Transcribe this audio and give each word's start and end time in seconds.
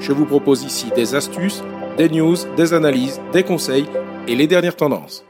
Je 0.00 0.12
vous 0.12 0.26
propose 0.26 0.62
ici 0.64 0.86
des 0.94 1.14
astuces, 1.14 1.62
des 1.96 2.08
news, 2.08 2.36
des 2.56 2.72
analyses, 2.74 3.20
des 3.32 3.42
conseils 3.42 3.86
et 4.28 4.34
les 4.34 4.46
dernières 4.46 4.76
tendances. 4.76 5.25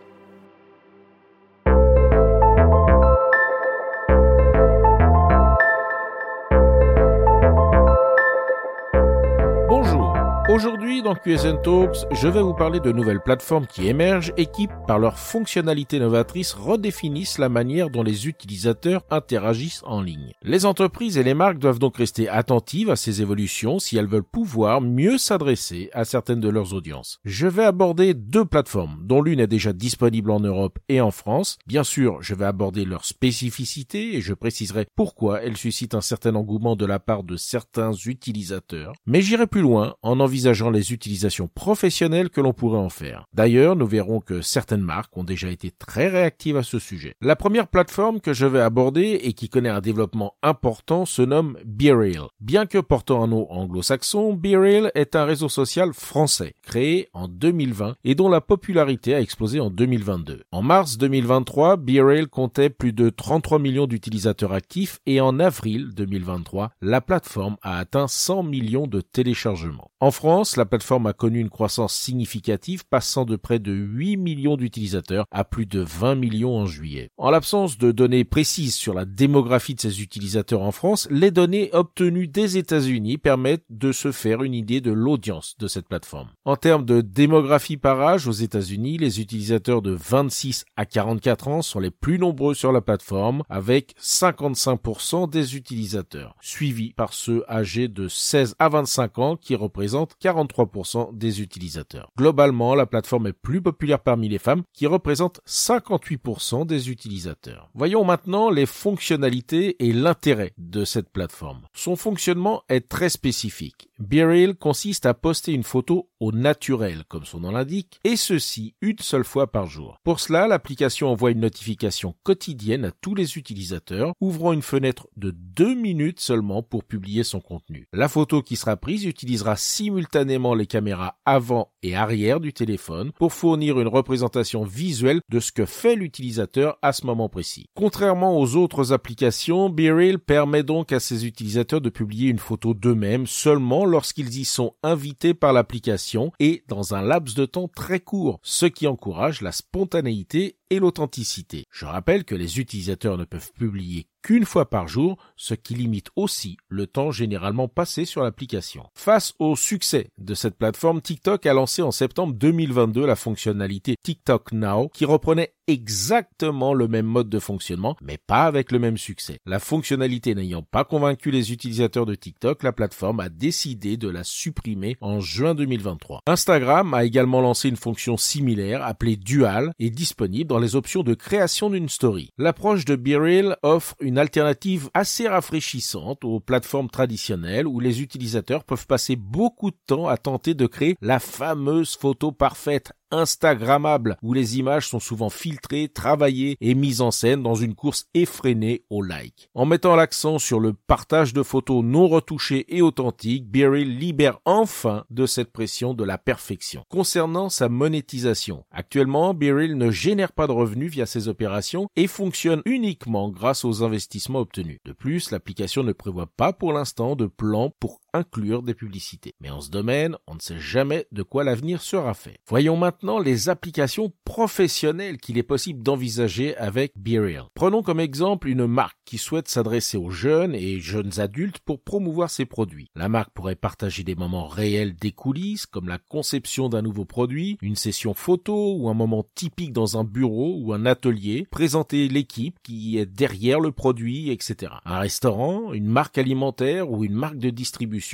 Aujourd'hui, 10.56 11.02
dans 11.02 11.14
QSN 11.14 11.60
Talks, 11.62 12.06
je 12.12 12.28
vais 12.28 12.40
vous 12.40 12.54
parler 12.54 12.80
de 12.80 12.90
nouvelles 12.90 13.20
plateformes 13.20 13.66
qui 13.66 13.88
émergent 13.88 14.32
et 14.38 14.46
qui, 14.46 14.68
par 14.86 14.98
leurs 14.98 15.18
fonctionnalités 15.18 15.98
novatrices, 15.98 16.54
redéfinissent 16.54 17.36
la 17.36 17.50
manière 17.50 17.90
dont 17.90 18.02
les 18.02 18.26
utilisateurs 18.26 19.02
interagissent 19.10 19.82
en 19.84 20.00
ligne. 20.00 20.32
Les 20.40 20.64
entreprises 20.64 21.18
et 21.18 21.22
les 21.22 21.34
marques 21.34 21.58
doivent 21.58 21.78
donc 21.78 21.98
rester 21.98 22.30
attentives 22.30 22.88
à 22.88 22.96
ces 22.96 23.20
évolutions 23.20 23.78
si 23.78 23.98
elles 23.98 24.06
veulent 24.06 24.22
pouvoir 24.22 24.80
mieux 24.80 25.18
s'adresser 25.18 25.90
à 25.92 26.06
certaines 26.06 26.40
de 26.40 26.48
leurs 26.48 26.72
audiences. 26.72 27.18
Je 27.26 27.48
vais 27.48 27.64
aborder 27.64 28.14
deux 28.14 28.46
plateformes, 28.46 28.96
dont 29.02 29.20
l'une 29.20 29.40
est 29.40 29.46
déjà 29.46 29.74
disponible 29.74 30.30
en 30.30 30.40
Europe 30.40 30.78
et 30.88 31.02
en 31.02 31.10
France. 31.10 31.58
Bien 31.66 31.84
sûr, 31.84 32.22
je 32.22 32.34
vais 32.34 32.46
aborder 32.46 32.86
leurs 32.86 33.04
spécificités 33.04 34.16
et 34.16 34.22
je 34.22 34.32
préciserai 34.32 34.86
pourquoi 34.96 35.42
elles 35.42 35.58
suscitent 35.58 35.94
un 35.94 36.00
certain 36.00 36.34
engouement 36.34 36.76
de 36.76 36.86
la 36.86 36.98
part 36.98 37.24
de 37.24 37.36
certains 37.36 37.92
utilisateurs. 37.92 38.94
Mais 39.04 39.20
j'irai 39.20 39.46
plus 39.46 39.60
loin 39.60 39.96
en 40.00 40.18
envisageant 40.18 40.45
les 40.70 40.92
utilisations 40.92 41.48
professionnelles 41.48 42.30
que 42.30 42.40
l'on 42.40 42.52
pourrait 42.52 42.78
en 42.78 42.88
faire. 42.88 43.24
D'ailleurs, 43.32 43.76
nous 43.76 43.86
verrons 43.86 44.20
que 44.20 44.40
certaines 44.40 44.80
marques 44.80 45.16
ont 45.16 45.24
déjà 45.24 45.48
été 45.48 45.70
très 45.70 46.08
réactives 46.08 46.56
à 46.56 46.62
ce 46.62 46.78
sujet. 46.78 47.14
La 47.20 47.36
première 47.36 47.68
plateforme 47.68 48.20
que 48.20 48.32
je 48.32 48.46
vais 48.46 48.60
aborder 48.60 49.20
et 49.22 49.32
qui 49.32 49.48
connaît 49.48 49.68
un 49.68 49.80
développement 49.80 50.34
important 50.42 51.04
se 51.04 51.22
nomme 51.22 51.58
BeReal. 51.64 52.26
Bien 52.40 52.66
que 52.66 52.78
portant 52.78 53.22
un 53.22 53.28
nom 53.28 53.50
anglo-saxon, 53.50 54.34
BeReal 54.34 54.90
est 54.94 55.16
un 55.16 55.24
réseau 55.24 55.48
social 55.48 55.92
français, 55.92 56.54
créé 56.62 57.08
en 57.12 57.28
2020 57.28 57.96
et 58.04 58.14
dont 58.14 58.28
la 58.28 58.40
popularité 58.40 59.14
a 59.14 59.20
explosé 59.20 59.60
en 59.60 59.70
2022. 59.70 60.42
En 60.52 60.62
mars 60.62 60.98
2023, 60.98 61.76
BeReal 61.76 62.28
comptait 62.28 62.70
plus 62.70 62.92
de 62.92 63.10
33 63.10 63.58
millions 63.58 63.86
d'utilisateurs 63.86 64.52
actifs 64.52 65.00
et 65.06 65.20
en 65.20 65.38
avril 65.38 65.90
2023, 65.94 66.70
la 66.80 67.00
plateforme 67.00 67.56
a 67.62 67.78
atteint 67.78 68.08
100 68.08 68.42
millions 68.44 68.86
de 68.86 69.00
téléchargements. 69.00 69.90
En 70.00 70.10
France, 70.10 70.35
la 70.56 70.66
plateforme 70.66 71.06
a 71.06 71.12
connu 71.14 71.40
une 71.40 71.48
croissance 71.48 71.94
significative, 71.94 72.84
passant 72.86 73.24
de 73.24 73.36
près 73.36 73.58
de 73.58 73.72
8 73.72 74.18
millions 74.18 74.56
d'utilisateurs 74.56 75.24
à 75.30 75.44
plus 75.44 75.64
de 75.64 75.80
20 75.80 76.14
millions 76.14 76.58
en 76.58 76.66
juillet. 76.66 77.10
En 77.16 77.30
l'absence 77.30 77.78
de 77.78 77.90
données 77.90 78.24
précises 78.24 78.74
sur 78.74 78.92
la 78.92 79.06
démographie 79.06 79.74
de 79.74 79.80
ses 79.80 80.02
utilisateurs 80.02 80.60
en 80.60 80.72
France, 80.72 81.08
les 81.10 81.30
données 81.30 81.70
obtenues 81.72 82.28
des 82.28 82.58
États-Unis 82.58 83.16
permettent 83.16 83.64
de 83.70 83.92
se 83.92 84.12
faire 84.12 84.42
une 84.42 84.52
idée 84.52 84.82
de 84.82 84.92
l'audience 84.92 85.56
de 85.58 85.68
cette 85.68 85.88
plateforme. 85.88 86.28
En 86.44 86.56
termes 86.56 86.84
de 86.84 87.00
démographie 87.00 87.78
par 87.78 88.00
âge, 88.02 88.26
aux 88.26 88.32
États-Unis, 88.32 88.98
les 88.98 89.20
utilisateurs 89.20 89.80
de 89.80 89.92
26 89.92 90.66
à 90.76 90.84
44 90.84 91.48
ans 91.48 91.62
sont 91.62 91.80
les 91.80 91.90
plus 91.90 92.18
nombreux 92.18 92.54
sur 92.54 92.72
la 92.72 92.82
plateforme, 92.82 93.42
avec 93.48 93.94
55% 94.00 95.30
des 95.30 95.56
utilisateurs, 95.56 96.36
suivis 96.42 96.92
par 96.92 97.14
ceux 97.14 97.42
âgés 97.48 97.88
de 97.88 98.08
16 98.08 98.54
à 98.58 98.68
25 98.68 99.18
ans 99.18 99.36
qui 99.36 99.54
représentent 99.54 100.16
43% 100.26 101.16
des 101.16 101.40
utilisateurs. 101.40 102.10
Globalement, 102.18 102.74
la 102.74 102.86
plateforme 102.86 103.28
est 103.28 103.32
plus 103.32 103.62
populaire 103.62 104.00
parmi 104.00 104.28
les 104.28 104.38
femmes 104.38 104.62
qui 104.72 104.86
représentent 104.86 105.40
58% 105.46 106.66
des 106.66 106.90
utilisateurs. 106.90 107.70
Voyons 107.74 108.04
maintenant 108.04 108.50
les 108.50 108.66
fonctionnalités 108.66 109.76
et 109.86 109.92
l'intérêt 109.92 110.52
de 110.58 110.84
cette 110.84 111.10
plateforme. 111.10 111.66
Son 111.72 111.94
fonctionnement 111.94 112.62
est 112.68 112.88
très 112.88 113.08
spécifique. 113.08 113.88
BeReal 113.98 114.54
consiste 114.54 115.06
à 115.06 115.14
poster 115.14 115.52
une 115.52 115.62
photo 115.62 116.10
au 116.20 116.30
naturel, 116.30 117.04
comme 117.08 117.24
son 117.24 117.40
nom 117.40 117.50
l'indique, 117.50 117.98
et 118.04 118.16
ceci 118.16 118.74
une 118.82 118.98
seule 118.98 119.24
fois 119.24 119.50
par 119.50 119.66
jour. 119.66 119.98
Pour 120.04 120.20
cela, 120.20 120.46
l'application 120.46 121.08
envoie 121.08 121.30
une 121.30 121.40
notification 121.40 122.14
quotidienne 122.22 122.84
à 122.84 122.90
tous 122.90 123.14
les 123.14 123.38
utilisateurs, 123.38 124.12
ouvrant 124.20 124.52
une 124.52 124.62
fenêtre 124.62 125.08
de 125.16 125.30
deux 125.30 125.74
minutes 125.74 126.20
seulement 126.20 126.62
pour 126.62 126.84
publier 126.84 127.24
son 127.24 127.40
contenu. 127.40 127.88
La 127.94 128.08
photo 128.08 128.42
qui 128.42 128.56
sera 128.56 128.76
prise 128.76 129.04
utilisera 129.04 129.56
simultanément 129.56 130.54
les 130.54 130.66
caméras 130.66 131.18
avant 131.24 131.72
et 131.82 131.94
arrière 131.94 132.40
du 132.40 132.52
téléphone 132.52 133.12
pour 133.12 133.32
fournir 133.32 133.80
une 133.80 133.88
représentation 133.88 134.64
visuelle 134.64 135.20
de 135.30 135.40
ce 135.40 135.52
que 135.52 135.64
fait 135.64 135.96
l'utilisateur 135.96 136.78
à 136.82 136.92
ce 136.92 137.06
moment 137.06 137.30
précis. 137.30 137.66
Contrairement 137.74 138.38
aux 138.38 138.56
autres 138.56 138.92
applications, 138.92 139.70
BeReal 139.70 140.18
permet 140.18 140.62
donc 140.62 140.92
à 140.92 141.00
ses 141.00 141.26
utilisateurs 141.26 141.80
de 141.80 141.88
publier 141.88 142.28
une 142.28 142.38
photo 142.38 142.74
d'eux-mêmes 142.74 143.26
seulement 143.26 143.85
lorsqu'ils 143.86 144.38
y 144.38 144.44
sont 144.44 144.74
invités 144.82 145.34
par 145.34 145.52
l'application 145.52 146.32
et 146.38 146.64
dans 146.68 146.94
un 146.94 147.02
laps 147.02 147.34
de 147.34 147.46
temps 147.46 147.68
très 147.68 148.00
court, 148.00 148.40
ce 148.42 148.66
qui 148.66 148.86
encourage 148.86 149.40
la 149.40 149.52
spontanéité 149.52 150.56
et 150.70 150.78
l'authenticité. 150.78 151.64
Je 151.70 151.86
rappelle 151.86 152.24
que 152.24 152.34
les 152.34 152.58
utilisateurs 152.58 153.18
ne 153.18 153.24
peuvent 153.24 153.52
publier 153.52 154.06
qu'une 154.26 154.44
fois 154.44 154.68
par 154.68 154.88
jour, 154.88 155.18
ce 155.36 155.54
qui 155.54 155.74
limite 155.74 156.08
aussi 156.16 156.56
le 156.68 156.88
temps 156.88 157.12
généralement 157.12 157.68
passé 157.68 158.04
sur 158.04 158.24
l'application. 158.24 158.86
Face 158.94 159.34
au 159.38 159.54
succès 159.54 160.08
de 160.18 160.34
cette 160.34 160.56
plateforme, 160.56 161.00
TikTok 161.00 161.46
a 161.46 161.54
lancé 161.54 161.80
en 161.80 161.92
septembre 161.92 162.34
2022 162.34 163.06
la 163.06 163.14
fonctionnalité 163.14 163.94
TikTok 164.02 164.50
Now 164.50 164.88
qui 164.88 165.04
reprenait 165.04 165.54
exactement 165.68 166.74
le 166.74 166.88
même 166.88 167.06
mode 167.06 167.28
de 167.28 167.38
fonctionnement, 167.38 167.96
mais 168.02 168.18
pas 168.18 168.44
avec 168.44 168.72
le 168.72 168.80
même 168.80 168.96
succès. 168.96 169.38
La 169.46 169.60
fonctionnalité 169.60 170.34
n'ayant 170.34 170.62
pas 170.62 170.84
convaincu 170.84 171.30
les 171.30 171.52
utilisateurs 171.52 172.06
de 172.06 172.14
TikTok, 172.14 172.64
la 172.64 172.72
plateforme 172.72 173.20
a 173.20 173.28
décidé 173.28 173.96
de 173.96 174.08
la 174.08 174.24
supprimer 174.24 174.96
en 175.00 175.20
juin 175.20 175.54
2023. 175.54 176.22
Instagram 176.26 176.94
a 176.94 177.04
également 177.04 177.40
lancé 177.40 177.68
une 177.68 177.76
fonction 177.76 178.16
similaire 178.16 178.82
appelée 178.82 179.16
Dual 179.16 179.72
et 179.78 179.90
disponible 179.90 180.48
dans 180.48 180.55
les 180.58 180.76
options 180.76 181.02
de 181.02 181.14
création 181.14 181.70
d'une 181.70 181.88
story. 181.88 182.30
L'approche 182.38 182.84
de 182.84 182.96
BeReal 182.96 183.56
offre 183.62 183.94
une 184.00 184.18
alternative 184.18 184.90
assez 184.94 185.28
rafraîchissante 185.28 186.24
aux 186.24 186.40
plateformes 186.40 186.90
traditionnelles 186.90 187.66
où 187.66 187.80
les 187.80 188.02
utilisateurs 188.02 188.64
peuvent 188.64 188.86
passer 188.86 189.16
beaucoup 189.16 189.70
de 189.70 189.78
temps 189.86 190.08
à 190.08 190.16
tenter 190.16 190.54
de 190.54 190.66
créer 190.66 190.96
la 191.00 191.18
fameuse 191.18 191.96
photo 191.96 192.32
parfaite 192.32 192.92
Instagrammable 193.10 194.16
où 194.22 194.32
les 194.32 194.58
images 194.58 194.88
sont 194.88 195.00
souvent 195.00 195.30
filtrées, 195.30 195.88
travaillées 195.88 196.56
et 196.60 196.74
mises 196.74 197.00
en 197.00 197.10
scène 197.10 197.42
dans 197.42 197.54
une 197.54 197.74
course 197.74 198.06
effrénée 198.14 198.84
au 198.90 199.02
like. 199.02 199.48
En 199.54 199.66
mettant 199.66 199.96
l'accent 199.96 200.38
sur 200.38 200.60
le 200.60 200.72
partage 200.72 201.32
de 201.32 201.42
photos 201.42 201.84
non 201.84 202.08
retouchées 202.08 202.64
et 202.68 202.82
authentiques, 202.82 203.50
Beryl 203.50 203.98
libère 203.98 204.40
enfin 204.44 205.04
de 205.10 205.26
cette 205.26 205.52
pression 205.52 205.94
de 205.94 206.04
la 206.04 206.18
perfection. 206.18 206.84
Concernant 206.88 207.48
sa 207.48 207.68
monétisation, 207.68 208.64
actuellement 208.70 209.34
Beryl 209.34 209.76
ne 209.76 209.90
génère 209.90 210.32
pas 210.32 210.46
de 210.46 210.52
revenus 210.52 210.90
via 210.90 211.06
ses 211.06 211.28
opérations 211.28 211.88
et 211.96 212.06
fonctionne 212.06 212.62
uniquement 212.64 213.30
grâce 213.30 213.64
aux 213.64 213.82
investissements 213.82 214.40
obtenus. 214.40 214.78
De 214.84 214.92
plus, 214.92 215.30
l'application 215.30 215.82
ne 215.82 215.92
prévoit 215.92 216.30
pas 216.36 216.52
pour 216.52 216.72
l'instant 216.72 217.16
de 217.16 217.26
plan 217.26 217.70
pour 217.78 218.00
inclure 218.16 218.62
des 218.62 218.74
publicités. 218.74 219.34
Mais 219.40 219.50
en 219.50 219.60
ce 219.60 219.70
domaine, 219.70 220.16
on 220.26 220.34
ne 220.34 220.40
sait 220.40 220.58
jamais 220.58 221.06
de 221.12 221.22
quoi 221.22 221.44
l'avenir 221.44 221.82
sera 221.82 222.14
fait. 222.14 222.38
Voyons 222.48 222.76
maintenant 222.76 223.18
les 223.18 223.48
applications 223.48 224.12
professionnelles 224.24 225.18
qu'il 225.18 225.38
est 225.38 225.42
possible 225.42 225.82
d'envisager 225.82 226.56
avec 226.56 226.92
BeReal. 226.96 227.44
Prenons 227.54 227.82
comme 227.82 228.00
exemple 228.00 228.48
une 228.48 228.66
marque 228.66 228.98
qui 229.04 229.18
souhaite 229.18 229.48
s'adresser 229.48 229.96
aux 229.96 230.10
jeunes 230.10 230.54
et 230.54 230.80
jeunes 230.80 231.20
adultes 231.20 231.60
pour 231.60 231.80
promouvoir 231.80 232.30
ses 232.30 232.44
produits. 232.44 232.90
La 232.94 233.08
marque 233.08 233.30
pourrait 233.32 233.54
partager 233.54 234.02
des 234.02 234.14
moments 234.14 234.48
réels 234.48 234.96
des 234.96 235.12
coulisses, 235.12 235.66
comme 235.66 235.88
la 235.88 235.98
conception 235.98 236.68
d'un 236.68 236.82
nouveau 236.82 237.04
produit, 237.04 237.58
une 237.62 237.76
session 237.76 238.14
photo 238.14 238.76
ou 238.76 238.88
un 238.88 238.94
moment 238.94 239.24
typique 239.34 239.72
dans 239.72 239.98
un 239.98 240.04
bureau 240.04 240.58
ou 240.60 240.72
un 240.72 240.86
atelier, 240.86 241.46
présenter 241.50 242.08
l'équipe 242.08 242.58
qui 242.62 242.98
est 242.98 243.06
derrière 243.06 243.60
le 243.60 243.72
produit, 243.72 244.30
etc. 244.30 244.72
Un 244.84 244.98
restaurant, 244.98 245.72
une 245.72 245.86
marque 245.86 246.18
alimentaire 246.18 246.90
ou 246.90 247.04
une 247.04 247.14
marque 247.14 247.38
de 247.38 247.50
distribution 247.50 248.05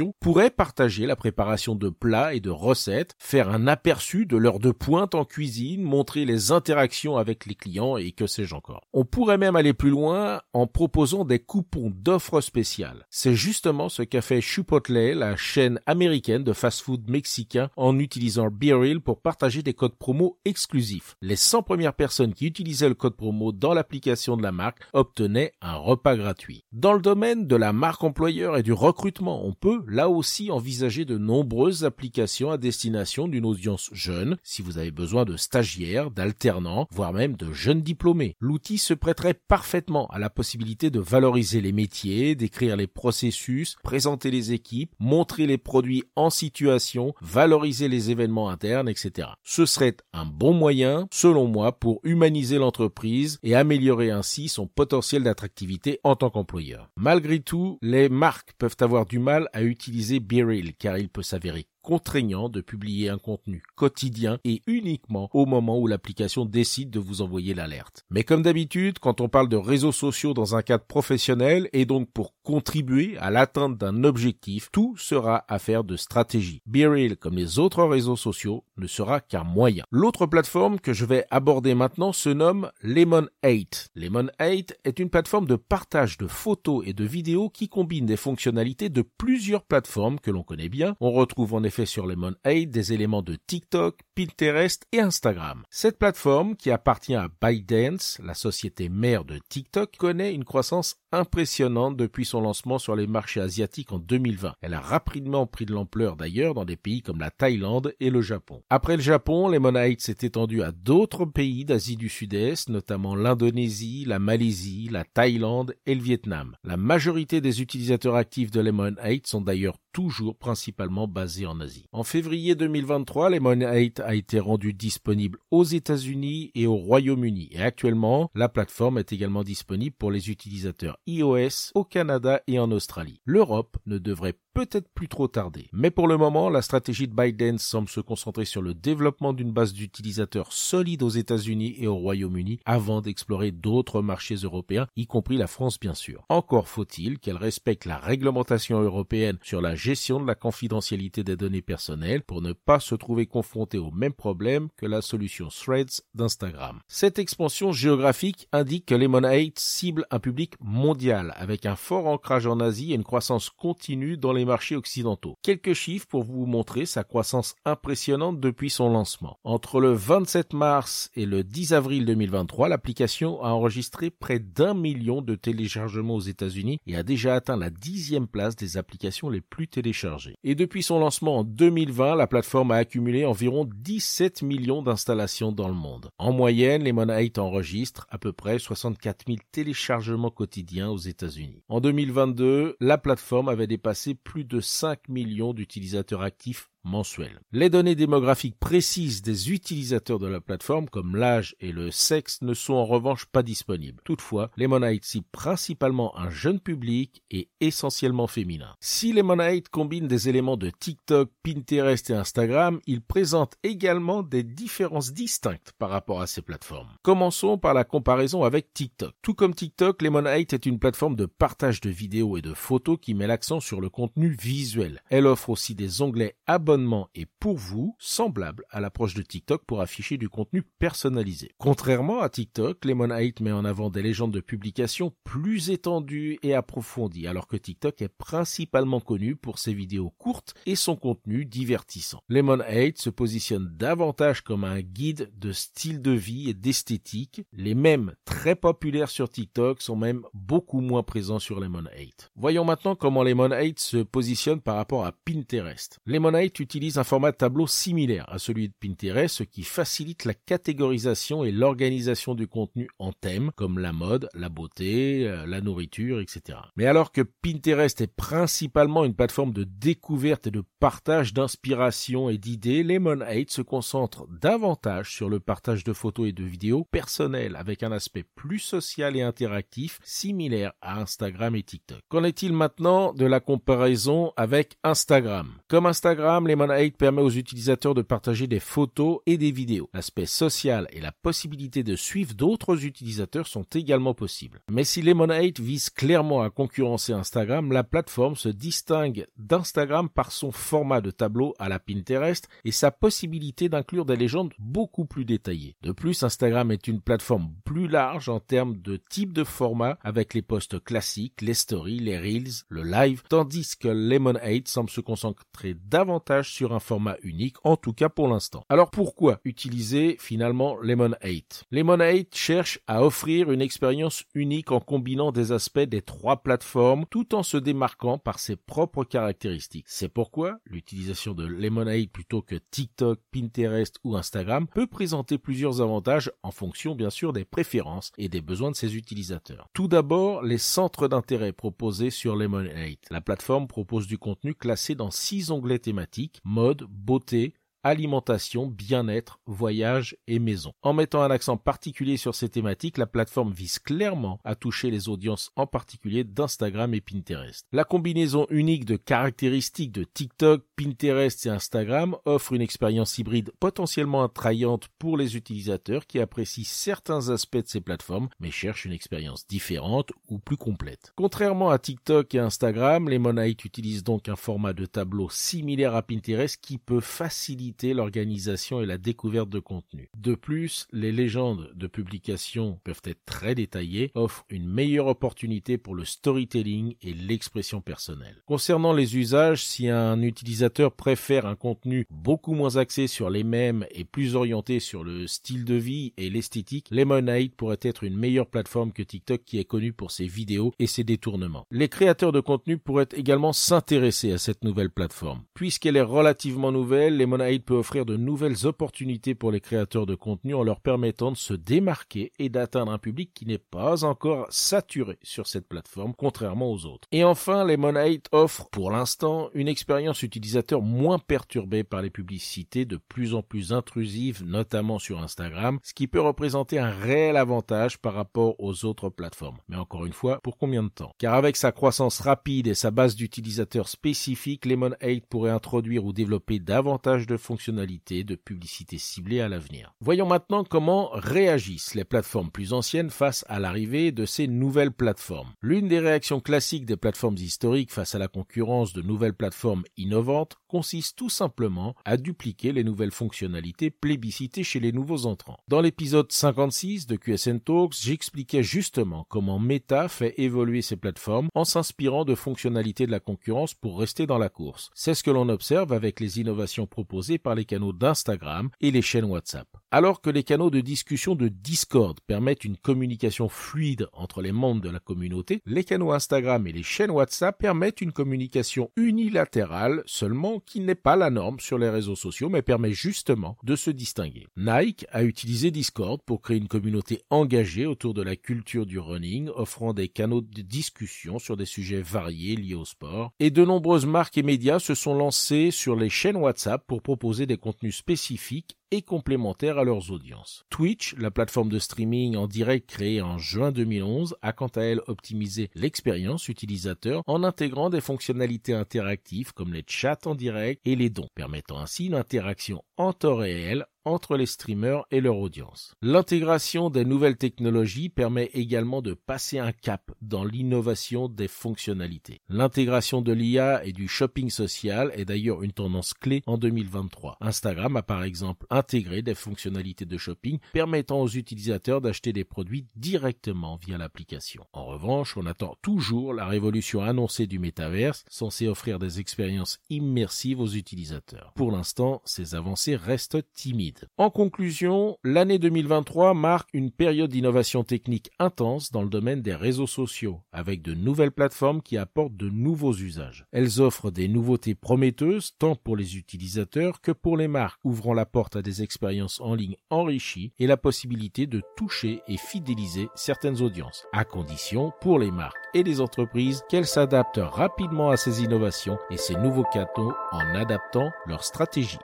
partager 0.57 1.07
la 1.07 1.17
préparation 1.17 1.75
de 1.75 1.89
plats 1.89 2.35
et 2.35 2.41
de 2.41 2.51
recettes, 2.51 3.15
faire 3.19 3.49
un 3.49 3.67
aperçu 3.67 4.27
de 4.27 4.37
l'heure 4.37 4.59
de 4.59 4.71
pointe 4.71 5.15
en 5.15 5.25
cuisine, 5.25 5.83
montrer 5.83 6.25
les 6.25 6.53
interactions 6.53 7.17
avec 7.17 7.47
les 7.47 7.55
clients 7.55 7.97
et 7.97 8.13
que 8.13 8.27
sais-je 8.27 8.55
encore. 8.55 8.83
On 8.93 9.05
pourrait 9.05 9.39
même 9.39 9.57
aller 9.57 9.73
plus 9.73 9.91
loin 9.91 10.41
en 10.53 10.67
proposant 10.67 11.25
des 11.25 11.39
coupons 11.39 11.93
d'offres 11.95 12.41
spéciales. 12.41 13.07
C'est 13.11 13.35
justement 13.35 13.89
ce 13.89 14.03
qu'a 14.03 14.23
fait 14.23 14.41
Chipotle, 14.41 15.13
la 15.13 15.37
chaîne 15.37 15.81
américaine 15.87 16.45
de 16.45 16.53
fast-food 16.53 17.09
mexicain, 17.09 17.69
en 17.77 17.99
utilisant 17.99 18.49
BeReal 18.51 19.01
pour 19.01 19.21
partager 19.21 19.63
des 19.63 19.75
codes 19.75 19.97
promo 19.97 20.39
exclusifs. 20.45 21.17
Les 21.21 21.37
100 21.37 21.63
premières 21.63 21.95
personnes 21.95 22.35
qui 22.35 22.47
utilisaient 22.47 22.89
le 22.89 22.95
code 22.95 23.17
promo 23.17 23.53
dans 23.53 23.75
l'application 23.75 24.37
de 24.37 24.43
la 24.43 24.53
marque 24.53 24.81
obtenaient 24.93 25.53
un 25.61 25.77
repas 25.77 26.17
gratuit. 26.17 26.65
Dans 26.73 26.93
le 26.93 27.01
domaine 27.01 27.47
de 27.47 27.57
la 27.57 27.73
marque 27.73 28.05
employeur 28.05 28.57
et 28.57 28.63
du 28.63 28.73
recrutement, 28.73 29.45
on 29.45 29.53
peut 29.53 29.82
là 29.89 30.09
aussi 30.09 30.51
envisager 30.51 31.05
de 31.05 31.19
nombreuses 31.19 31.85
applications 31.85 32.51
à 32.51 32.59
destination 32.59 33.29
d'une 33.29 33.45
audience 33.45 33.91
jeune, 33.93 34.37
si 34.43 34.63
vous 34.63 34.79
avez 34.79 34.91
besoin 34.91 35.25
de 35.25 35.37
stagiaires, 35.37 36.11
d'alternants, 36.11 36.89
voire 36.91 37.13
même 37.13 37.37
de 37.37 37.53
jeunes 37.53 37.83
diplômés. 37.83 38.37
L'outil 38.41 38.79
se 38.79 38.95
prêterait 38.95 39.35
parfaitement 39.35 40.07
à 40.09 40.19
la 40.19 40.31
possibilité 40.31 40.91
de 40.91 41.01
valoriser 41.01 41.61
les 41.61 41.73
métiers, 41.73 42.35
d'écrire 42.35 42.77
les 42.77 42.87
processus, 42.87 43.77
présenter 43.83 44.31
les 44.31 44.53
équipes, 44.53 44.95
montrer 44.99 45.47
les 45.47 45.59
produits 45.59 46.05
en 46.17 46.31
situation, 46.31 47.15
valoriser 47.21 47.89
les 47.89 48.11
événements 48.11 48.51
internes, 48.51 48.89
etc. 48.89 49.29
Ce 49.43 49.67
serait 49.67 49.97
un 50.13 50.27
bon 50.27 50.53
moyen, 50.53 51.07
selon 51.11 51.47
moi, 51.47 51.73
pour 51.73 52.01
humaniser 52.05 52.59
l'entreprise 52.59 53.39
et 53.43 53.55
améliorer 53.55 54.11
ainsi 54.11 54.49
son 54.49 54.67
potentiel 54.67 55.23
d'attractivité 55.23 56.01
en 56.05 56.17
tant 56.17 56.31
qu'employeur. 56.31 56.91
Malgré 56.97 57.41
tout, 57.41 57.79
les 57.83 58.09
marques 58.09 58.53
peuvent 58.59 58.77
avoir 58.81 59.07
du 59.07 59.19
mal 59.19 59.49
à 59.53 59.62
utiliser 59.65 60.21
BeReal 60.21 60.75
car 60.75 60.99
il 60.99 61.09
peut 61.09 61.23
s'avérer 61.23 61.67
contraignant 61.83 62.49
de 62.49 62.61
publier 62.61 63.09
un 63.09 63.19
contenu 63.19 63.63
quotidien 63.75 64.39
et 64.45 64.63
uniquement 64.67 65.29
au 65.33 65.47
moment 65.47 65.79
où 65.79 65.87
l'application 65.87 66.45
décide 66.45 66.91
de 66.91 67.01
vous 67.01 67.23
envoyer 67.23 67.55
l'alerte. 67.55 68.05
Mais 68.11 68.25
comme 68.25 68.43
d'habitude, 68.43 68.99
quand 68.99 69.21
on 69.21 69.29
parle 69.29 69.49
de 69.49 69.57
réseaux 69.57 69.93
sociaux 69.93 70.35
dans 70.35 70.57
un 70.57 70.63
cadre 70.63 70.85
professionnel 70.85 71.69
et 71.73 71.85
donc 71.85 72.09
pour 72.11 72.35
contribuer 72.43 73.17
à 73.19 73.31
l'atteinte 73.31 73.77
d'un 73.77 74.05
objectif, 74.05 74.69
tout 74.73 74.97
sera 74.97 75.45
affaire 75.49 75.85
de 75.85 75.97
stratégie. 75.97 76.63
BeReal, 76.67 77.17
comme 77.17 77.37
les 77.37 77.59
autres 77.59 77.85
réseaux 77.85 78.17
sociaux, 78.17 78.65
ne 78.77 78.87
sera 78.87 79.21
qu'un 79.21 79.45
moyen. 79.45 79.85
L'autre 79.91 80.27
plateforme 80.27 80.79
que 80.79 80.93
je 80.93 81.05
vais 81.05 81.27
aborder 81.31 81.75
maintenant 81.75 82.13
se 82.13 82.29
nomme 82.29 82.71
Lemon8. 82.85 83.89
Lemon8 83.97 84.75
est 84.85 84.99
une 84.99 85.11
plateforme 85.11 85.47
de 85.47 85.57
partage 85.57 86.19
de 86.19 86.27
photos 86.27 86.85
et 86.87 86.93
de 86.93 87.05
vidéos 87.05 87.49
qui 87.49 87.69
combine 87.69 88.07
des 88.07 88.17
fonctionnalités 88.17 88.89
de 88.89 89.03
plusieurs 89.03 89.65
plateformes 89.65 90.21
que 90.21 90.31
l'on 90.31 90.43
connaît 90.43 90.69
bien. 90.69 90.97
On 91.01 91.13
retrouve 91.13 91.55
en 91.55 91.63
effet 91.63 91.72
fait 91.73 91.87
sur 91.87 92.07
Lemon 92.07 92.35
8 92.47 92.67
des 92.67 92.93
éléments 92.93 93.23
de 93.23 93.37
TikTok, 93.47 93.99
Pinterest 94.15 94.85
et 94.93 95.01
Instagram. 95.01 95.65
Cette 95.71 95.99
plateforme, 95.99 96.55
qui 96.55 96.71
appartient 96.71 97.15
à 97.15 97.29
ByteDance, 97.41 98.21
la 98.23 98.35
société 98.35 98.89
mère 98.89 99.25
de 99.25 99.41
TikTok, 99.49 99.97
connaît 99.97 100.35
une 100.35 100.45
croissance 100.45 101.02
impressionnante 101.13 101.97
depuis 101.97 102.25
son 102.25 102.41
lancement 102.41 102.79
sur 102.79 102.97
les 102.97 103.07
marchés 103.07 103.41
asiatiques 103.41 103.93
en 103.93 103.99
2020. 103.99 104.55
Elle 104.61 104.75
a 104.75 104.81
rapidement 104.81 105.47
pris 105.47 105.67
de 105.67 105.73
l'ampleur 105.73 106.17
d'ailleurs 106.17 106.55
dans 106.55 106.65
des 106.65 106.77
pays 106.77 107.03
comme 107.03 107.21
la 107.21 107.31
Thaïlande 107.31 107.95
et 108.01 108.11
le 108.11 108.23
Japon. 108.23 108.63
Après 108.71 108.97
le 108.97 109.03
Japon, 109.03 109.49
Lemon 109.49 109.79
8 109.79 110.01
s'est 110.01 110.17
étendu 110.23 110.63
à 110.63 110.73
d'autres 110.73 111.25
pays 111.25 111.65
d'Asie 111.65 111.97
du 111.97 112.09
Sud-Est, 112.09 112.69
notamment 112.69 113.15
l'Indonésie, 113.15 114.05
la 114.07 114.19
Malaisie, 114.19 114.89
la 114.91 115.05
Thaïlande 115.05 115.75
et 115.87 115.95
le 115.95 116.03
Vietnam. 116.03 116.57
La 116.65 116.77
majorité 116.77 117.41
des 117.41 117.61
utilisateurs 117.61 118.17
actifs 118.17 118.51
de 118.51 118.61
Lemon 118.61 118.95
8 119.05 119.27
sont 119.27 119.41
d'ailleurs 119.41 119.77
toujours 119.93 120.37
principalement 120.37 121.07
basés 121.07 121.47
en 121.47 121.61
Asie. 121.61 121.87
En 121.93 122.03
février 122.03 122.55
2023, 122.55 123.31
Lemon 123.31 123.61
8 123.61 124.01
a 124.01 124.15
été 124.15 124.41
rendu 124.41 124.73
disponible 124.73 125.39
aux 125.51 125.65
États-Unis 125.65 126.51
et 126.55 126.67
au 126.67 126.77
Royaume-Uni 126.77 127.51
et 127.53 127.63
actuellement, 127.63 128.31
la 128.35 128.49
plateforme 128.49 128.99
est 128.99 129.13
également 129.13 129.45
disponible 129.45 129.95
pour 129.99 130.11
les 130.11 130.31
utilisateurs 130.31 130.99
iOS 131.07 131.73
au 131.75 131.85
Canada 131.85 132.43
et 132.47 132.59
en 132.59 132.71
Australie. 132.71 133.21
L'Europe 133.25 133.77
ne 133.87 133.99
devrait 133.99 134.37
peut-être 134.55 134.89
plus 134.95 135.09
trop 135.09 135.29
tarder. 135.29 135.69
Mais 135.73 135.91
pour 135.91 136.09
le 136.09 136.17
moment, 136.17 136.51
la 136.51 136.63
stratégie 136.63 137.09
de 137.09 137.15
Biden 137.15 137.59
semble 137.59 137.89
se 137.89 138.01
concentrer 138.01 138.45
sur 138.45 138.63
le 138.63 138.75
développement 138.75 139.33
d'une 139.33 139.53
base 139.53 139.73
d'utilisateurs 139.73 140.53
solide 140.53 141.03
aux 141.03 141.09
États-Unis 141.09 141.75
et 141.79 141.87
au 141.87 141.97
Royaume-Uni 141.97 142.61
avant 142.65 143.01
d'explorer 143.01 143.51
d'autres 143.51 144.03
marchés 144.03 144.35
européens, 144.35 144.87
y 144.97 145.07
compris 145.07 145.37
la 145.37 145.47
France 145.47 145.81
bien 145.81 145.95
sûr. 145.95 146.25
Encore 146.29 146.69
faut-il 146.69 147.19
qu'elle 147.19 147.37
respecte 147.37 147.85
la 147.85 147.99
réglementation 147.99 148.81
européenne 148.81 149.39
sur 149.43 149.61
la 149.61 149.75
gestion 149.75 150.21
de 150.21 150.27
la 150.27 150.35
confidentialité 150.35 151.25
des 151.25 151.37
données 151.37 151.63
personnelles 151.63 152.23
pour 152.23 152.43
ne 152.43 152.53
pas 152.53 152.81
se 152.81 152.95
trouver 152.95 153.27
confrontée 153.27 153.79
au 153.79 153.91
même 153.91 154.13
problème 154.13 154.69
que 154.77 154.87
la 154.87 155.03
solution 155.03 155.49
Threads 155.49 156.03
d'Instagram. 156.15 156.81
Cette 156.89 157.19
expansion 157.19 157.73
géographique 157.73 158.49
indique 158.53 158.87
que 158.87 158.95
Lemon8 158.95 159.55
cible 159.57 160.07
un 160.11 160.19
public 160.19 160.55
mondial 160.93 161.33
avec 161.39 161.65
un 161.65 161.75
fort 161.75 162.07
ancrage 162.07 162.47
en 162.47 162.61
Asie 162.61 162.93
et 162.93 162.97
une 162.97 163.03
croissance 163.03 163.49
continue 163.49 164.19
dans 164.19 164.35
les 164.35 164.45
marchés 164.45 164.77
occidentaux. 164.77 165.39
Quelques 165.43 165.73
chiffres 165.73 166.07
pour 166.07 166.23
vous 166.23 166.45
montrer 166.45 166.85
sa 166.85 167.03
croissance 167.03 167.55
impressionnante 167.65 168.41
depuis 168.41 168.69
son 168.69 168.91
lancement. 168.91 169.39
Entre 169.43 169.81
le 169.81 169.95
27 169.95 170.53
mars 170.53 171.11
et 171.17 171.25
le 171.25 171.45
10 171.45 171.73
avril 171.73 172.05
2023, 172.05 172.69
l'application 172.69 173.43
a 173.43 173.49
enregistré 173.49 174.11
près 174.11 174.39
d'un 174.39 174.75
million 174.75 175.23
de 175.23 175.35
téléchargements 175.35 176.17
aux 176.17 176.21
États-Unis 176.21 176.79
et 176.87 176.95
a 176.95 177.03
déjà 177.03 177.37
atteint 177.37 177.57
la 177.57 177.71
dixième 177.71 178.27
place 178.27 178.55
des 178.55 178.77
applications 178.77 179.31
les 179.31 179.41
plus 179.41 179.69
téléchargées. 179.69 180.35
Et 180.45 180.55
depuis 180.55 180.83
son 180.83 180.99
lancement 180.99 181.39
en 181.39 181.45
2020, 181.45 182.17
la 182.17 182.27
plateforme 182.27 182.73
a 182.73 182.77
accumulé 182.77 183.25
environ 183.25 183.67
17 183.67 184.43
millions 184.43 184.83
d'installations 184.83 185.53
dans 185.53 185.69
le 185.69 185.75
monde. 185.75 186.11
En 186.19 186.33
moyenne, 186.33 186.85
les 186.85 186.93
8 186.93 187.39
enregistrent 187.39 188.07
à 188.11 188.19
peu 188.19 188.35
près 188.35 188.59
64 188.59 189.25
000 189.27 189.39
téléchargements 189.53 190.31
quotidiens 190.31 190.82
aux 190.91 190.99
États-Unis. 190.99 191.63
En 191.69 191.81
2022, 191.81 192.77
la 192.81 192.99
plateforme 192.99 193.49
avait 193.49 193.67
dépassé 193.67 194.15
plus 194.15 194.45
de 194.45 194.61
5 194.61 195.09
millions 195.09 195.53
d'utilisateurs 195.53 196.23
actifs 196.23 196.72
mensuel. 196.85 197.41
Les 197.53 197.71
données 197.71 197.95
démographiques 197.95 198.59
précises 198.59 199.23
des 199.23 199.53
utilisateurs 199.53 200.19
de 200.19 200.27
la 200.27 200.41
plateforme, 200.41 200.89
comme 200.89 201.17
l'âge 201.17 201.55
et 201.61 201.73
le 201.73 201.91
sexe, 201.91 202.43
ne 202.43 202.55
sont 202.55 202.75
en 202.75 202.85
revanche 202.85 203.27
pas 203.27 203.43
disponibles. 203.43 204.01
Toutefois, 204.05 204.51
Lemonade 204.57 205.05
cible 205.05 205.27
principalement 205.31 206.17
un 206.19 206.31
jeune 206.31 206.61
public 206.61 207.23
et 207.31 207.49
essentiellement 207.61 208.27
féminin. 208.27 208.75
Si 208.81 209.13
Lemonade 209.13 209.69
combine 209.69 210.09
des 210.09 210.29
éléments 210.29 210.57
de 210.57 210.71
TikTok, 210.71 211.31
Pinterest 211.43 212.11
et 212.11 212.15
Instagram, 212.15 212.81
il 212.87 213.01
présente 213.01 213.55
également 213.63 214.23
des 214.23 214.43
différences 214.43 215.13
distinctes 215.13 215.73
par 215.79 215.91
rapport 215.91 216.21
à 216.21 216.27
ces 216.27 216.43
plateformes. 216.43 216.89
Commençons 217.03 217.59
par 217.59 217.75
la 217.75 217.85
comparaison 217.85 218.45
avec 218.45 218.73
TikTok. 218.73 219.15
Tout 219.23 219.35
comme 219.35 219.55
TikTok, 219.55 220.03
Lemonade 220.03 220.53
est 220.53 220.67
une 220.67 220.79
plateforme 220.79 221.17
de 221.17 221.27
partage 221.27 221.81
de 221.81 221.91
vidéos 221.91 222.37
et 222.37 222.43
de 222.43 222.55
photos 222.55 222.99
qui 223.01 223.15
met 223.15 223.27
l'accent 223.27 223.61
sur 223.61 223.81
le 223.81 223.89
contenu 223.89 224.37
visuel. 224.41 225.03
Elle 225.11 225.27
offre 225.27 225.51
aussi 225.51 225.75
des 225.75 226.03
onglets 226.03 226.37
abonnés 226.47 226.72
et 227.15 227.27
pour 227.39 227.57
vous 227.57 227.95
semblable 227.99 228.65
à 228.71 228.81
l'approche 228.81 229.15
de 229.15 229.23
TikTok 229.23 229.65
pour 229.67 229.81
afficher 229.81 230.17
du 230.17 230.29
contenu 230.29 230.63
personnalisé. 230.63 231.51
Contrairement 231.59 232.21
à 232.21 232.29
TikTok, 232.29 232.85
Lemon8 232.85 233.43
met 233.43 233.53
en 233.53 233.65
avant 233.65 233.91
des 233.91 234.03
légendes 234.03 234.33
de 234.33 234.41
publication 234.41 235.13
plus 235.25 235.71
étendues 235.71 236.39
et 236.43 236.55
approfondies, 236.55 237.27
alors 237.27 237.47
que 237.47 237.57
TikTok 237.57 238.01
est 238.01 238.09
principalement 238.09 239.01
connu 239.01 239.37
pour 239.37 239.59
ses 239.59 239.75
vidéos 239.75 240.11
courtes 240.19 240.55
et 240.65 240.75
son 240.75 240.97
contenu 240.97 241.45
divertissant. 241.45 242.23
Lemon8 242.31 243.01
se 243.01 243.11
positionne 243.11 243.71
davantage 243.77 244.43
comme 244.43 244.65
un 244.65 244.81
guide 244.81 245.31
de 245.39 245.53
style 245.53 246.01
de 246.01 246.13
vie 246.13 246.49
et 246.49 246.55
d'esthétique. 246.55 247.43
Les 247.53 247.75
mêmes 247.75 248.15
très 248.25 248.57
populaires 248.57 249.11
sur 249.11 249.29
TikTok 249.29 249.83
sont 249.83 249.97
même 249.97 250.23
beaucoup 250.33 250.81
moins 250.81 251.03
présents 251.03 251.39
sur 251.39 251.61
Lemon8. 251.61 252.31
Voyons 252.35 252.65
maintenant 252.65 252.95
comment 252.95 253.25
Lemon8 253.25 253.79
se 253.79 253.99
positionne 253.99 254.61
par 254.61 254.77
rapport 254.77 255.05
à 255.05 255.13
Pinterest. 255.13 255.99
Lemon8 256.07 256.62
utilise 256.63 256.99
un 256.99 257.05
format 257.05 257.33
tableau 257.33 257.67
similaire 257.67 258.25
à 258.29 258.39
celui 258.39 258.69
de 258.69 258.75
Pinterest, 258.81 259.37
ce 259.37 259.43
qui 259.43 259.63
facilite 259.63 260.25
la 260.25 260.35
catégorisation 260.35 261.45
et 261.45 261.53
l'organisation 261.53 262.35
du 262.35 262.47
contenu 262.47 262.89
en 262.99 263.13
thèmes 263.13 263.51
comme 263.57 263.79
la 263.79 263.93
mode, 263.93 264.29
la 264.35 264.49
beauté, 264.49 265.29
euh, 265.29 265.45
la 265.47 265.61
nourriture, 265.61 266.21
etc. 266.21 266.59
Mais 266.77 266.87
alors 266.87 267.13
que 267.13 267.21
Pinterest 267.21 268.01
est 268.01 268.15
principalement 268.15 269.05
une 269.05 269.15
plateforme 269.15 269.53
de 269.53 269.65
découverte 269.65 270.47
et 270.47 270.51
de 270.51 270.63
partage 270.81 271.35
d'inspiration 271.35 272.31
et 272.31 272.39
d'idées, 272.39 272.85
Lemon8 272.85 273.51
se 273.51 273.63
concentre 273.63 274.27
davantage 274.29 275.13
sur 275.13 275.29
le 275.29 275.41
partage 275.41 275.85
de 275.85 275.93
photos 275.93 276.29
et 276.29 276.33
de 276.33 276.45
vidéos 276.45 276.85
personnelles 276.85 277.57
avec 277.57 277.83
un 277.83 277.93
aspect 277.93 278.25
plus 278.35 278.59
social 278.59 279.17
et 279.17 279.23
interactif 279.23 279.99
similaire 280.05 280.73
à 280.81 281.01
Instagram 281.01 281.57
et 281.57 281.63
TikTok. 281.63 282.01
Qu'en 282.09 282.25
est-il 282.25 282.53
maintenant 282.53 283.13
de 283.13 283.27
la 283.27 283.41
comparaison 283.41 284.33
avec 284.37 284.77
Instagram? 284.85 285.51
Comme 285.69 285.87
Instagram, 285.87 286.47
Lemon8 286.53 286.93
permet 286.93 287.23
aux 287.23 287.31
utilisateurs 287.31 287.95
de 287.95 288.03
partager 288.03 288.47
des 288.47 288.61
photos 288.61 289.21
et 289.25 289.39
des 289.39 289.51
vidéos. 289.51 289.89
L'aspect 289.95 290.27
social 290.27 290.87
et 290.93 291.01
la 291.01 291.11
possibilité 291.11 291.83
de 291.83 291.97
suivre 291.97 292.35
d'autres 292.35 292.85
utilisateurs 292.85 293.47
sont 293.47 293.65
également 293.75 294.13
possibles. 294.13 294.61
Mais 294.71 294.85
si 294.85 295.01
Lemon8 295.01 295.63
vise 295.63 295.89
clairement 295.89 296.43
à 296.43 296.51
concurrencer 296.51 297.15
Instagram, 297.15 297.73
la 297.73 297.85
plateforme 297.85 298.37
se 298.37 298.51
distingue 298.51 299.27
d'Instagram 299.39 300.11
par 300.11 300.31
son 300.31 300.53
format 300.53 301.01
de 301.01 301.11
tableau 301.11 301.55
à 301.59 301.71
la 301.71 301.79
Pinterest 301.79 302.47
et 302.67 302.73
sa 302.73 302.91
possibilité 302.91 303.71
d'inclure 303.71 304.05
des 304.05 304.17
légendes 304.17 304.53
beaucoup 304.59 305.07
plus 305.07 305.25
détaillées. 305.25 305.77
De 305.83 305.93
plus, 305.93 306.23
Instagram 306.23 306.71
est 306.71 306.87
une 306.87 307.01
plateforme 307.01 307.55
plus 307.65 307.89
large 307.89 308.29
en 308.29 308.41
termes 308.41 308.77
de 308.77 308.99
type 309.09 309.33
de 309.33 309.45
format 309.45 309.99
avec 310.03 310.35
les 310.35 310.43
posts 310.43 310.83
classiques, 310.85 311.41
les 311.41 311.55
stories, 311.55 311.99
les 311.99 312.19
reels, 312.19 312.65
le 312.69 312.83
live, 312.83 313.23
tandis 313.31 313.75
que 313.79 313.89
Lemon8 313.89 314.69
semble 314.69 314.91
se 314.91 315.01
concentrer 315.01 315.75
davantage 315.87 316.42
sur 316.49 316.73
un 316.73 316.81
format 316.81 317.17
unique, 317.23 317.57
en 317.65 317.77
tout 317.77 317.93
cas 317.93 318.09
pour 318.09 318.29
l'instant. 318.29 318.65
Alors 318.69 318.91
pourquoi 318.91 319.41
utiliser 319.45 320.17
finalement 320.19 320.77
Lemon8 320.81 321.65
Lemon8 321.73 322.29
cherche 322.35 322.81
à 322.87 323.05
offrir 323.05 323.51
une 323.51 323.63
expérience 323.63 324.25
unique 324.35 324.73
en 324.73 324.81
combinant 324.81 325.33
des 325.33 325.53
aspects 325.53 325.81
des 325.81 326.03
trois 326.03 326.43
plateformes 326.43 327.07
tout 327.11 327.35
en 327.35 327.43
se 327.43 327.57
démarquant 327.57 328.19
par 328.19 328.39
ses 328.39 328.57
propres 328.57 329.05
caractéristiques. 329.05 329.87
C'est 329.89 330.09
pourquoi 330.09 330.59
l'utilisation 330.67 331.35
de 331.35 331.47
Lemon8 331.47 332.09
plutôt 332.09 332.43
que 332.43 332.57
TikTok, 332.71 333.21
Pinterest 333.33 333.99
ou 334.05 334.17
Instagram 334.17 334.67
peut 334.67 334.87
présenter 334.87 335.39
plusieurs 335.39 335.81
avantages 335.81 336.31
en 336.43 336.51
fonction 336.51 336.95
bien 336.95 337.11
sûr 337.11 337.33
des 337.33 337.45
préférences 337.45 338.13
et 338.19 338.29
des 338.29 338.41
besoins 338.41 338.71
de 338.71 338.77
ses 338.77 338.97
utilisateurs. 338.97 339.69
Tout 339.73 339.89
d'abord, 339.89 340.43
les 340.43 340.59
centres 340.59 341.09
d'intérêt 341.09 341.53
proposés 341.53 342.11
sur 342.11 342.37
Lemon8. 342.37 342.99
La 343.11 343.21
plateforme 343.21 343.67
propose 343.67 344.07
du 344.07 344.19
contenu 344.19 344.55
classé 344.55 344.95
dans 344.95 345.11
six 345.11 345.51
onglets 345.51 345.79
thématiques 345.79 346.32
mode, 346.45 346.87
beauté, 346.89 347.53
alimentation, 347.83 348.67
bien-être, 348.67 349.41
voyage 349.47 350.17
et 350.27 350.39
maison. 350.39 350.73
En 350.83 350.93
mettant 350.93 351.23
un 351.23 351.31
accent 351.31 351.57
particulier 351.57 352.17
sur 352.17 352.35
ces 352.35 352.49
thématiques, 352.49 352.99
la 352.99 353.07
plateforme 353.07 353.53
vise 353.53 353.79
clairement 353.79 354.41
à 354.45 354.55
toucher 354.55 354.91
les 354.91 355.09
audiences 355.09 355.51
en 355.57 355.67
particulier 355.67 356.25
d'Instagram 356.25 356.95
et 356.95 357.01
Pinterest. 357.01 357.67
La 357.73 357.85
combinaison 357.85 358.47
unique 358.51 358.85
de 358.85 358.97
caractéristiques 358.97 359.93
de 359.93 360.05
TikTok, 360.05 360.63
Pinterest 360.77 361.47
et 361.47 361.51
Instagram 361.51 362.17
offre 362.25 362.53
une 362.53 362.63
expérience 362.63 363.19
hybride 363.19 363.53
potentiellement 363.59 364.23
attrayante 364.23 364.89
pour 364.99 365.17
les 365.17 365.37
utilisateurs 365.37 366.07
qui 366.07 366.21
apprécient 366.21 366.65
certains 366.65 367.31
aspects 367.31 367.57
de 367.57 367.69
ces 367.69 367.81
plateformes 367.81 368.29
mais 368.41 368.51
cherchent 368.51 368.85
une 368.85 368.93
expérience 368.93 369.47
différente 369.47 370.13
ou 370.29 370.39
plus 370.39 370.57
complète. 370.57 371.13
Contrairement 371.17 371.71
à 371.71 371.79
TikTok 371.79 372.35
et 372.35 372.39
Instagram, 372.39 373.09
les 373.09 373.19
Monite 373.19 373.65
utilisent 373.65 374.05
donc 374.05 374.29
un 374.29 374.37
format 374.37 374.73
de 374.73 374.87
tableau 374.87 375.29
similaire 375.31 375.95
à 375.95 376.03
Pinterest 376.03 376.59
qui 376.61 376.79
peut 376.79 377.01
faciliter 377.01 377.72
l'organisation 377.81 378.81
et 378.81 378.87
la 378.87 378.99
découverte 378.99 379.49
de 379.49 379.59
contenu. 379.59 380.09
De 380.17 380.35
plus, 380.35 380.87
les 380.93 381.13
légendes 381.13 381.71
de 381.75 381.87
publication 381.87 382.79
peuvent 382.85 383.03
être 383.05 383.25
très 383.25 383.55
détaillées, 383.55 384.11
offrent 384.15 384.45
une 384.51 384.69
meilleure 384.69 385.07
opportunité 385.07 385.79
pour 385.79 385.95
le 385.95 386.05
storytelling 386.05 386.95
et 387.03 387.15
l'expression 387.15 387.81
personnelle. 387.81 388.43
Concernant 388.47 388.93
les 388.93 389.17
usages, 389.17 389.65
si 389.65 389.89
un 389.89 390.21
utilisateur 390.23 390.93
préfère 390.93 391.47
un 391.47 391.57
contenu 391.57 392.07
beaucoup 392.11 392.55
moins 392.55 392.77
axé 392.77 393.07
sur 393.07 393.31
les 393.31 393.45
mêmes 393.45 393.87
et 393.91 394.05
plus 394.05 394.37
orienté 394.37 394.81
sur 394.81 395.05
le 395.05 395.27
style 395.27 395.65
de 395.65 395.75
vie 395.75 396.13
et 396.17 396.31
l'esthétique, 396.31 396.89
Lemonade 396.91 397.53
pourrait 397.53 397.79
être 397.83 398.05
une 398.05 398.17
meilleure 398.17 398.47
plateforme 398.47 398.93
que 398.93 399.03
TikTok 399.03 399.43
qui 399.45 399.59
est 399.59 399.65
connue 399.65 399.93
pour 399.93 400.11
ses 400.11 400.27
vidéos 400.27 400.73
et 400.79 400.87
ses 400.87 401.05
détournements. 401.05 401.67
Les 401.71 401.89
créateurs 401.89 402.33
de 402.33 402.41
contenu 402.41 402.79
pourraient 402.79 403.09
également 403.15 403.53
s'intéresser 403.53 404.33
à 404.33 404.39
cette 404.39 404.65
nouvelle 404.65 404.91
plateforme. 404.91 405.43
Puisqu'elle 405.55 405.97
est 405.97 406.03
relativement 406.03 406.73
nouvelle, 406.73 407.17
Lemonade 407.17 407.62
peut 407.63 407.75
offrir 407.75 408.05
de 408.05 408.17
nouvelles 408.17 408.67
opportunités 408.67 409.35
pour 409.35 409.51
les 409.51 409.61
créateurs 409.61 410.07
de 410.07 410.15
contenu 410.15 410.55
en 410.55 410.63
leur 410.63 410.81
permettant 410.81 411.33
de 411.33 411.37
se 411.37 411.55
démarquer 411.55 412.33
et 412.39 412.49
d'atteindre 412.49 412.93
un 412.93 412.99
public 412.99 413.31
qui 413.33 413.47
n'est 413.47 413.59
pas 413.59 414.05
encore 414.05 414.47
saturé 414.51 415.19
sur 415.23 415.47
cette 415.47 415.69
plateforme, 415.69 416.15
contrairement 416.15 416.71
aux 416.71 416.87
autres. 416.87 417.09
Et 417.13 417.25
enfin, 417.25 417.65
Lemon8 417.65 418.27
offre 418.33 418.69
pour 418.71 418.91
l'instant 418.91 419.51
une 419.55 419.69
expérience 419.69 420.23
utilisateur 420.23 420.83
moins 420.83 421.19
perturbée 421.19 421.85
par 421.85 422.03
les 422.03 422.11
publicités 422.11 422.85
de 422.85 422.97
plus 422.97 423.35
en 423.35 423.43
plus 423.43 423.73
intrusives, 423.73 424.45
notamment 424.45 424.99
sur 424.99 425.23
Instagram, 425.23 425.79
ce 425.83 425.95
qui 425.95 426.07
peut 426.07 426.21
représenter 426.21 426.79
un 426.79 426.91
réel 426.91 427.37
avantage 427.37 427.99
par 427.99 428.15
rapport 428.15 428.57
aux 428.59 428.85
autres 428.85 429.09
plateformes. 429.09 429.59
Mais 429.69 429.77
encore 429.77 430.07
une 430.07 430.13
fois, 430.13 430.41
pour 430.43 430.57
combien 430.57 430.83
de 430.83 430.89
temps? 430.89 431.15
Car 431.19 431.35
avec 431.35 431.57
sa 431.57 431.73
croissance 431.73 432.21
rapide 432.21 432.67
et 432.67 432.75
sa 432.75 432.91
base 432.91 433.17
d'utilisateurs 433.17 433.89
spécifiques, 433.89 434.67
Lemon8 434.67 435.23
pourrait 435.29 435.51
introduire 435.51 436.05
ou 436.05 436.13
développer 436.13 436.59
davantage 436.59 437.27
de 437.27 437.37
fonctionnalités 437.53 438.25
de 438.25 438.35
publicité 438.35 438.97
ciblée 438.97 439.43
à 439.43 439.49
l'avenir. 439.49 439.95
Voyons 440.01 440.25
maintenant 440.25 440.65
comment 440.65 441.11
réagissent 441.13 441.95
les 441.95 442.05
plateformes 442.05 442.51
plus 442.51 442.73
anciennes 442.73 443.11
face 443.11 443.45
à 443.47 443.61
l'arrivée 443.61 444.11
de 444.11 444.25
ces 444.25 444.47
nouvelles 444.47 444.91
plateformes. 444.91 445.53
L'une 445.61 445.87
des 445.87 445.99
réactions 445.99 446.41
classiques 446.41 446.87
des 446.87 446.97
plateformes 446.97 447.37
historiques 447.37 447.93
face 447.93 448.15
à 448.15 448.19
la 448.19 448.29
concurrence 448.29 448.95
de 448.95 449.03
nouvelles 449.03 449.35
plateformes 449.35 449.85
innovantes 449.99 450.57
consiste 450.67 451.19
tout 451.19 451.29
simplement 451.29 451.95
à 452.07 452.17
dupliquer 452.17 452.73
les 452.73 452.85
nouvelles 452.85 453.11
fonctionnalités 453.11 453.91
plébiscitées 453.91 454.65
chez 454.65 454.81
les 454.81 454.91
nouveaux 454.91 455.27
entrants. 455.27 455.59
Dans 455.69 455.83
l'épisode 455.83 456.33
56 456.33 457.07
de 457.07 457.17
QSN 457.17 457.59
Talks, 457.59 458.01
j'expliquais 458.01 458.63
justement 458.63 459.27
comment 459.29 459.59
Meta 459.59 460.09
fait 460.09 460.33
évoluer 460.39 460.81
ces 460.81 460.97
plateformes 460.97 461.49
en 461.55 461.67
s'inspirant 461.67 462.25
de 462.25 462.35
fonctionnalités 462.35 463.05
de 463.05 463.11
la 463.11 463.21
concurrence 463.21 463.75
pour 463.75 464.01
rester 464.01 464.27
dans 464.27 464.39
la 464.39 464.49
course. 464.49 464.89
C'est 464.95 465.13
ce 465.13 465.23
que 465.23 465.31
l'on 465.31 465.51
observe 465.51 465.93
avec 465.93 466.19
les 466.19 466.41
innovations 466.41 466.87
proposées 466.87 467.42
par 467.43 467.55
les 467.55 467.65
canaux 467.65 467.93
d'Instagram 467.93 468.71
et 468.81 468.91
les 468.91 469.03
chaînes 469.03 469.25
WhatsApp. 469.25 469.69
Alors 469.91 470.21
que 470.23 470.31
les 470.31 470.43
canaux 470.43 470.71
de 470.71 470.81
discussion 470.81 471.35
de 471.35 471.49
Discord 471.49 472.19
permettent 472.27 472.65
une 472.65 472.79
communication 472.79 473.49
fluide 473.49 474.09
entre 474.13 474.41
les 474.41 474.53
membres 474.53 474.81
de 474.81 474.89
la 474.89 475.01
communauté, 475.01 475.61
les 475.67 475.85
canaux 475.85 476.13
Instagram 476.13 476.67
et 476.67 476.73
les 476.73 476.83
chaînes 476.83 477.11
WhatsApp 477.11 477.59
permettent 477.59 478.01
une 478.01 478.13
communication 478.13 478.91
unilatérale 478.97 480.03
seulement 480.07 480.61
qui 480.61 480.81
n'est 480.81 480.95
pas 480.95 481.17
la 481.17 481.31
norme 481.31 481.61
sur 481.61 481.77
les 481.79 481.91
réseaux 481.91 482.17
sociaux 482.17 482.49
mais 482.49 482.63
permet 482.63 482.93
justement 482.93 483.59
de 483.63 483.77
se 483.77 483.91
distinguer. 483.91 484.47
Nike 484.57 485.07
a 485.11 485.25
utilisé 485.25 485.71
Discord 485.71 486.21
pour 486.25 486.41
créer 486.41 486.57
une 486.57 486.69
communauté 486.69 487.23
engagée 487.31 487.87
autour 487.87 488.15
de 488.15 488.23
la 488.23 488.37
culture 488.37 488.87
du 488.87 488.99
running, 488.99 489.51
offrant 489.55 489.93
des 489.93 490.09
canaux 490.09 490.41
de 490.41 490.63
discussion 490.63 491.39
sur 491.39 491.57
des 491.57 491.67
sujets 491.67 492.03
variés 492.03 492.57
liés 492.57 492.75
au 492.75 492.85
sport. 492.85 493.33
Et 493.41 493.51
de 493.51 493.65
nombreuses 493.65 494.07
marques 494.07 494.39
et 494.39 494.43
médias 494.43 494.79
se 494.79 494.95
sont 494.95 495.15
lancés 495.15 495.71
sur 495.71 495.97
les 495.97 496.09
chaînes 496.09 496.37
WhatsApp 496.37 496.87
pour 496.87 497.03
proposer 497.03 497.32
des 497.41 497.57
contenus 497.57 497.97
spécifiques 497.97 498.77
et 498.91 499.03
complémentaires 499.03 499.79
à 499.79 499.85
leurs 499.85 500.11
audiences. 500.11 500.65
Twitch, 500.69 501.15
la 501.17 501.31
plateforme 501.31 501.71
de 501.71 501.79
streaming 501.79 502.37
en 502.37 502.47
direct 502.47 502.89
créée 502.89 503.23
en 503.23 503.39
juin 503.39 503.73
2011, 503.73 504.37
a 504.43 504.53
quant 504.53 504.69
à 504.69 504.83
elle 504.83 505.01
optimisé 505.07 505.71
l'expérience 505.75 506.49
utilisateur 506.49 507.23
en 507.27 507.43
intégrant 507.43 507.89
des 507.89 508.03
fonctionnalités 508.03 508.75
interactives 508.75 509.55
comme 509.55 509.73
les 509.73 509.85
chats 509.87 510.19
en 510.27 510.35
direct 510.35 510.83
et 510.85 510.95
les 510.95 511.09
dons, 511.09 511.29
permettant 511.35 511.79
ainsi 511.79 512.07
une 512.07 512.15
interaction 512.15 512.85
en 512.99 513.13
temps 513.15 513.37
réel 513.37 513.87
entre 514.05 514.37
les 514.37 514.47
streamers 514.47 515.05
et 515.11 515.21
leur 515.21 515.39
audience. 515.39 515.95
L'intégration 516.03 516.91
des 516.91 517.05
nouvelles 517.05 517.37
technologies 517.37 518.09
permet 518.09 518.51
également 518.55 519.03
de 519.03 519.15
passer 519.15 519.59
un 519.59 519.73
cap 519.73 520.11
dans 520.21 520.45
l'innovation 520.45 521.29
des 521.29 521.49
fonctionnalités. 521.49 522.41
L'intégration 522.49 523.23
de 523.23 523.33
l'IA 523.33 523.85
et 523.85 523.93
du 523.93 524.09
shopping 524.09 524.51
social 524.51 525.13
est 525.15 525.25
d'ailleurs 525.25 525.63
une 525.63 525.73
tendance 525.73 526.15
clé 526.15 526.43
en 526.47 526.59
2023. 526.59 527.37
Instagram 527.41 527.97
a 527.97 528.03
par 528.03 528.25
exemple 528.25 528.67
intégré 528.71 529.23
des 529.23 529.35
fonctionnalités 529.35 530.05
de 530.05 530.19
shopping 530.19 530.59
permettant 530.73 531.21
aux 531.21 531.29
utilisateurs 531.29 532.01
d'acheter 532.01 532.33
des 532.33 532.45
produits 532.45 532.87
directement 532.97 533.77
via 533.77 533.99
l'application. 533.99 534.65
En 534.73 534.87
revanche, 534.87 535.37
on 535.37 535.47
attend 535.47 535.77
toujours 535.83 536.35
la 536.35 536.47
révolution 536.47 537.03
annoncée 537.03 537.47
du 537.47 537.59
métaverse 537.59 538.25
censé 538.29 538.69
offrir 538.69 538.99
des 538.99 539.21
expériences 539.21 539.79
immersives 539.91 540.61
aux 540.61 540.69
utilisateurs. 540.69 541.53
Pour 541.55 541.73
l'instant, 541.73 542.23
ces 542.25 542.55
avancées 542.55 542.97
restent 542.97 543.39
timides. 543.53 543.92
En 544.17 544.31
conclusion, 544.31 545.17
l'année 545.25 545.59
2023 545.59 546.35
marque 546.35 546.69
une 546.73 546.91
période 546.91 547.31
d'innovation 547.31 547.85
technique 547.85 548.31
intense 548.39 548.91
dans 548.91 549.03
le 549.03 549.09
domaine 549.09 549.43
des 549.43 549.55
réseaux 549.55 549.87
sociaux, 549.87 550.41
avec 550.53 550.83
de 550.83 550.95
nouvelles 550.95 551.33
plateformes 551.33 551.83
qui 551.83 551.97
apportent 551.97 552.37
de 552.37 552.49
nouveaux 552.49 552.95
usages. 552.95 553.47
Elles 553.53 553.81
offrent 553.81 554.11
des 554.11 554.29
nouveautés 554.29 554.75
prometteuses 554.75 555.53
tant 555.59 555.77
pour 555.77 555.97
les 555.97 556.17
utilisateurs 556.17 557.01
que 557.01 557.13
pour 557.13 557.37
les 557.37 557.49
marques, 557.49 557.81
ouvrant 557.85 558.15
la 558.15 558.27
porte 558.27 558.57
à 558.57 558.63
des 558.63 558.83
expériences 558.83 559.41
en 559.41 559.55
ligne 559.55 559.77
enrichies 559.91 560.53
et 560.59 560.67
la 560.67 560.77
possibilité 560.77 561.47
de 561.47 561.63
toucher 561.77 562.23
et 562.29 562.37
fidéliser 562.37 563.09
certaines 563.15 563.61
audiences, 563.63 564.07
à 564.13 564.25
condition 564.25 564.93
pour 565.01 565.19
les 565.19 565.31
marques 565.31 565.57
et 565.75 565.83
les 565.83 566.01
entreprises 566.01 566.63
qu'elles 566.69 566.87
s'adaptent 566.87 567.41
rapidement 567.43 568.11
à 568.11 568.17
ces 568.17 568.43
innovations 568.43 568.99
et 569.11 569.17
ces 569.17 569.35
nouveaux 569.35 569.65
canaux 569.65 570.13
en 570.33 570.55
adaptant 570.55 571.11
leur 571.27 571.45
stratégie. 571.45 571.99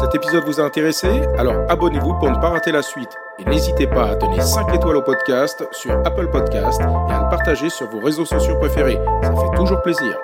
Cet 0.00 0.14
épisode 0.14 0.44
vous 0.44 0.58
a 0.58 0.64
intéressé? 0.64 1.08
Alors 1.36 1.56
abonnez-vous 1.68 2.14
pour 2.14 2.30
ne 2.30 2.36
pas 2.36 2.48
rater 2.48 2.72
la 2.72 2.80
suite. 2.80 3.18
Et 3.38 3.44
n'hésitez 3.44 3.86
pas 3.86 4.12
à 4.12 4.14
donner 4.14 4.40
5 4.40 4.74
étoiles 4.74 4.96
au 4.96 5.02
podcast 5.02 5.62
sur 5.72 5.92
Apple 6.06 6.28
Podcast 6.28 6.80
et 6.80 7.12
à 7.12 7.22
le 7.22 7.28
partager 7.28 7.68
sur 7.68 7.86
vos 7.90 8.00
réseaux 8.00 8.24
sociaux 8.24 8.56
préférés. 8.58 8.98
Ça 9.22 9.34
fait 9.34 9.56
toujours 9.56 9.82
plaisir. 9.82 10.16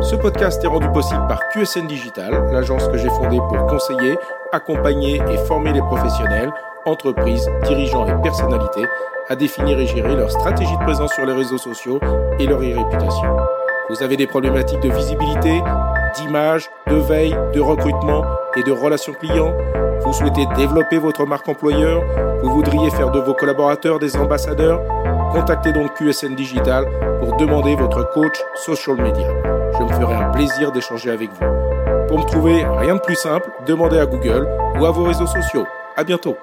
Ce 0.00 0.16
podcast 0.16 0.62
est 0.62 0.66
rendu 0.66 0.86
possible 0.90 1.26
par 1.28 1.48
QSN 1.48 1.86
Digital, 1.86 2.50
l'agence 2.52 2.88
que 2.88 2.98
j'ai 2.98 3.08
fondée 3.08 3.38
pour 3.38 3.64
conseiller, 3.64 4.18
accompagner 4.52 5.22
et 5.30 5.38
former 5.38 5.72
les 5.72 5.80
professionnels, 5.80 6.52
entreprises, 6.84 7.50
dirigeants 7.64 8.06
et 8.06 8.22
personnalités 8.22 8.84
à 9.30 9.34
définir 9.34 9.78
et 9.78 9.86
gérer 9.86 10.14
leur 10.14 10.30
stratégie 10.30 10.76
de 10.76 10.84
présence 10.84 11.14
sur 11.14 11.24
les 11.24 11.32
réseaux 11.32 11.58
sociaux 11.58 12.00
et 12.38 12.46
leur 12.46 12.58
e-réputation. 12.58 13.34
Vous 13.88 14.02
avez 14.02 14.18
des 14.18 14.26
problématiques 14.26 14.80
de 14.80 14.90
visibilité, 14.90 15.62
d'image, 16.16 16.70
de 16.88 16.96
veille, 16.96 17.36
de 17.54 17.60
recrutement 17.60 18.24
et 18.56 18.62
de 18.62 18.72
relations 18.72 19.12
clients 19.12 19.52
Vous 20.00 20.12
souhaitez 20.12 20.46
développer 20.56 20.98
votre 20.98 21.26
marque 21.26 21.48
employeur 21.48 22.02
Vous 22.42 22.50
voudriez 22.50 22.90
faire 22.90 23.10
de 23.10 23.20
vos 23.20 23.34
collaborateurs 23.34 23.98
des 23.98 24.16
ambassadeurs 24.16 24.80
Contactez 25.32 25.72
donc 25.72 25.94
QSN 25.94 26.34
Digital 26.34 26.86
pour 27.20 27.36
demander 27.36 27.74
votre 27.74 28.10
coach 28.12 28.38
social 28.54 28.96
media. 28.96 29.28
Je 29.78 29.82
me 29.82 29.88
ferai 29.88 30.14
un 30.14 30.30
plaisir 30.30 30.72
d'échanger 30.72 31.10
avec 31.10 31.30
vous. 31.30 32.06
Pour 32.08 32.18
me 32.18 32.24
trouver, 32.24 32.64
rien 32.64 32.94
de 32.94 33.00
plus 33.00 33.16
simple, 33.16 33.50
demandez 33.66 33.98
à 33.98 34.06
Google 34.06 34.48
ou 34.78 34.86
à 34.86 34.90
vos 34.90 35.04
réseaux 35.04 35.26
sociaux. 35.26 35.66
À 35.96 36.04
bientôt. 36.04 36.36